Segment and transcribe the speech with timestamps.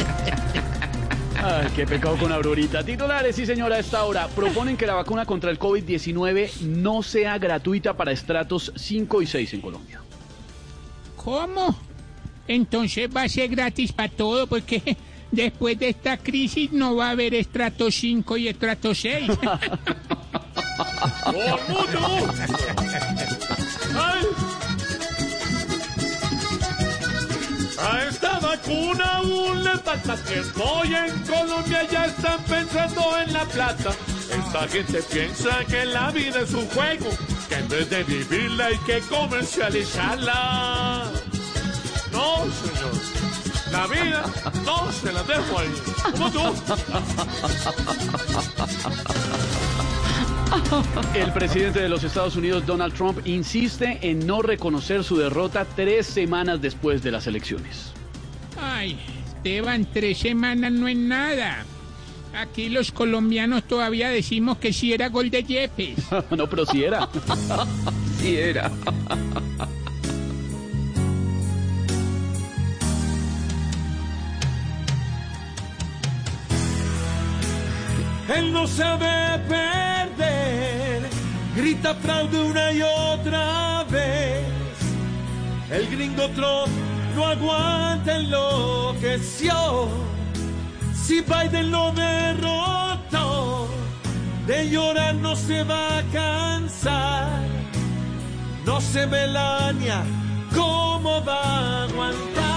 [1.43, 2.83] Ay, qué pecado con Aurorita.
[2.83, 4.27] Titulares, sí señora, a esta hora.
[4.27, 9.53] Proponen que la vacuna contra el COVID-19 no sea gratuita para estratos 5 y 6
[9.55, 10.01] en Colombia.
[11.15, 11.75] ¿Cómo?
[12.47, 14.97] Entonces va a ser gratis para todo porque
[15.31, 19.31] después de esta crisis no va a haber estrato 5 y estrato 6.
[23.95, 24.70] A esta
[28.51, 33.91] vacuna aún le falta tiempo y en Colombia ya están pensando en la plata.
[34.29, 37.09] Esta gente piensa que la vida es un juego,
[37.47, 41.09] que en vez de vivirla hay que comercializarla.
[42.11, 42.91] No, señor.
[43.71, 44.25] La vida
[44.65, 45.73] no se la dejo ahí.
[46.11, 46.41] Como tú.
[51.13, 56.05] El presidente de los Estados Unidos, Donald Trump, insiste en no reconocer su derrota tres
[56.05, 57.93] semanas después de las elecciones.
[58.61, 61.65] Ay, Esteban, tres semanas no es nada.
[62.33, 65.97] Aquí los colombianos todavía decimos que si era gol de Yepes.
[66.37, 67.09] no, pero sí era.
[68.21, 68.71] sí era.
[78.33, 81.09] Él no sabe perder,
[81.55, 84.45] grita fraude una y otra vez.
[85.69, 89.89] El gringo Trump no aguanta, enloqueció.
[90.93, 93.67] Si Biden lo derrotó,
[94.47, 97.41] de llorar no se va a cansar.
[98.65, 100.03] No sé, Melania,
[100.55, 102.51] cómo va a aguantar.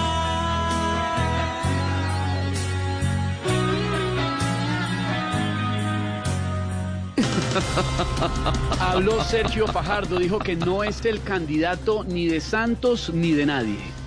[8.80, 14.03] Habló Sergio Fajardo, dijo que no es el candidato ni de Santos ni de nadie.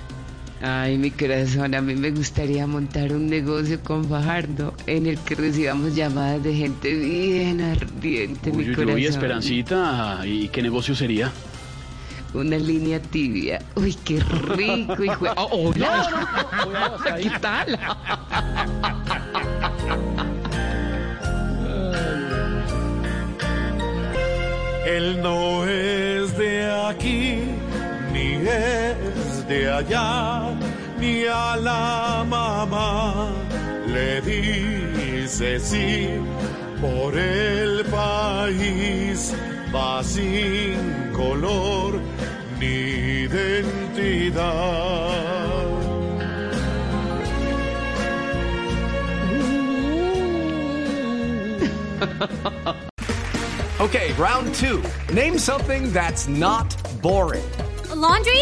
[0.62, 5.35] Ay, mi corazón, a mí me gustaría montar un negocio con Fajardo en el que
[5.35, 8.96] recibamos llamadas de gente bien ardiente, mi Uy, uy, corazón.
[8.96, 11.31] uy, Esperancita, ¿y qué negocio sería?
[12.34, 13.62] Una línea tibia.
[13.75, 15.25] Uy, qué rico, hijo.
[15.25, 16.97] de- Oh, hola.
[17.22, 17.79] ¿Qué tal?
[24.85, 27.40] Él no es de aquí,
[28.13, 28.96] ni es
[29.47, 30.53] de allá,
[31.00, 33.31] ni a la mamá
[33.88, 36.09] le dice sí.
[36.81, 39.34] Por el país
[39.74, 42.00] va sin color
[42.59, 44.47] ni identidad.
[53.79, 54.81] Okay, round two.
[55.14, 57.44] Name something that's not boring.
[57.91, 58.41] A laundry?